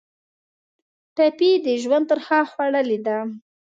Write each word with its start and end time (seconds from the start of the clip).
ټپي 1.15 1.49
د 1.65 1.67
ژوند 1.83 2.05
ترخه 2.11 2.39
خوړلې 2.51 2.97
ده. 3.05 3.17